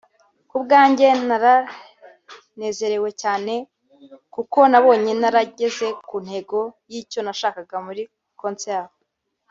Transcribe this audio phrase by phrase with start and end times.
[0.49, 3.65] "Ku bwanjye naranezerewe cyaneee
[4.35, 6.59] kuko nabonye narageze ku ntego
[6.91, 8.03] y'icyo nashakaga muri
[8.41, 8.89] concert